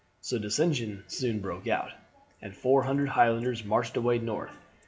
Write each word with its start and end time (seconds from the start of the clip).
So 0.19 0.39
dissension 0.39 1.03
soon 1.05 1.41
broke 1.41 1.67
out, 1.67 1.91
and 2.41 2.55
four 2.55 2.81
hundred 2.85 3.09
Highlanders 3.09 3.63
marched 3.63 3.95
away 3.97 4.17
north. 4.17 4.55